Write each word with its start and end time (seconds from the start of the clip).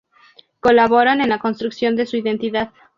Colaboran 0.59 1.21
en 1.21 1.29
la 1.29 1.37
construcción 1.37 1.95
de 1.95 2.07
su 2.07 2.17
identidad. 2.17 2.71